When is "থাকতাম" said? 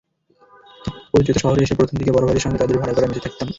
3.25-3.47